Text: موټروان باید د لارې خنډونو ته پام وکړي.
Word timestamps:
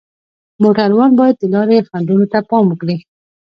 موټروان 0.61 1.11
باید 1.19 1.35
د 1.39 1.43
لارې 1.53 1.85
خنډونو 1.89 2.25
ته 2.31 2.39
پام 2.49 2.65
وکړي. 2.69 2.97